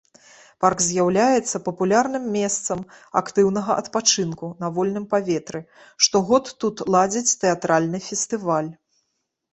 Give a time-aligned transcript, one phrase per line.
[0.63, 2.79] Парк з'яўляецца папулярным месцам
[3.21, 5.63] актыўнага адпачынку на вольным паветры,
[6.07, 8.71] штогод тут ладзяць тэатральны фестываль.